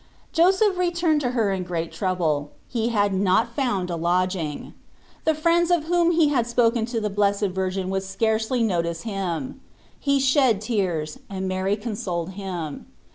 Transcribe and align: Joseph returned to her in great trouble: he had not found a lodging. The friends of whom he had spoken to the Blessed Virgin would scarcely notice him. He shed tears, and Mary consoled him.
Joseph 0.33 0.79
returned 0.79 1.21
to 1.21 1.29
her 1.29 1.51
in 1.51 1.61
great 1.61 1.91
trouble: 1.91 2.49
he 2.67 2.89
had 2.89 3.13
not 3.13 3.55
found 3.55 3.91
a 3.91 3.95
lodging. 3.95 4.73
The 5.25 5.35
friends 5.35 5.69
of 5.69 5.83
whom 5.83 6.09
he 6.09 6.29
had 6.29 6.47
spoken 6.47 6.87
to 6.87 6.99
the 6.99 7.07
Blessed 7.11 7.49
Virgin 7.51 7.91
would 7.91 8.01
scarcely 8.01 8.63
notice 8.63 9.03
him. 9.03 9.61
He 9.99 10.19
shed 10.19 10.59
tears, 10.59 11.19
and 11.29 11.47
Mary 11.47 11.75
consoled 11.75 12.31
him. 12.31 12.87